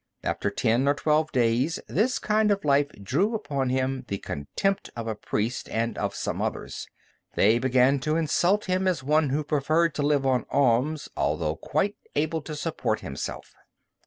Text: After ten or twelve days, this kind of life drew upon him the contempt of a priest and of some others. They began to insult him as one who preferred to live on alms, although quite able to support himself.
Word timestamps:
After 0.23 0.49
ten 0.49 0.87
or 0.87 0.95
twelve 0.95 1.31
days, 1.31 1.79
this 1.87 2.17
kind 2.17 2.49
of 2.49 2.65
life 2.65 2.89
drew 3.03 3.35
upon 3.35 3.69
him 3.69 4.03
the 4.07 4.17
contempt 4.17 4.89
of 4.95 5.07
a 5.07 5.13
priest 5.13 5.69
and 5.69 5.95
of 5.95 6.15
some 6.15 6.41
others. 6.41 6.87
They 7.35 7.59
began 7.59 7.99
to 7.99 8.15
insult 8.15 8.65
him 8.65 8.87
as 8.87 9.03
one 9.03 9.29
who 9.29 9.43
preferred 9.43 9.93
to 9.93 10.01
live 10.01 10.25
on 10.25 10.47
alms, 10.49 11.07
although 11.15 11.55
quite 11.55 11.97
able 12.15 12.41
to 12.41 12.55
support 12.55 13.01
himself. 13.01 13.53